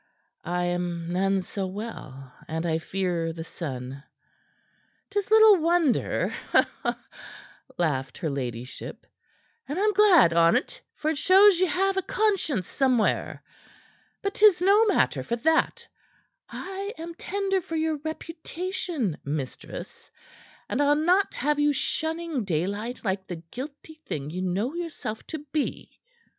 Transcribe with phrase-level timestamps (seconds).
[0.49, 4.03] I am none so well, and I fear the sun."
[5.11, 6.33] "'Tis little wonder,"
[7.77, 9.05] laughed her ladyship;
[9.67, 13.43] "and I'm glad on't, for it shows ye have a conscience somewhere.
[14.23, 15.85] But 'tis no matter for that.
[16.49, 20.09] I am tender for your reputation, mistress,
[20.67, 25.45] and I'll not have you shunning daylight like the guilty thing ye know yourself to
[25.51, 25.99] be."